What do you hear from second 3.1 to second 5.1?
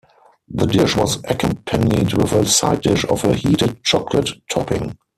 a heated chocolate topping.